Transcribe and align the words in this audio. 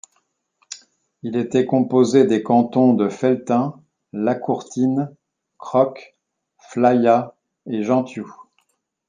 Il 1.21 1.35
était 1.35 1.67
composé 1.67 2.25
des 2.25 2.41
cantons 2.41 2.95
de 2.95 3.07
Felletin, 3.07 3.83
la 4.13 4.33
Courtine, 4.33 5.15
Crocq, 5.59 6.17
Flayat 6.57 7.35
et 7.67 7.83
Gentioux. 7.83 8.33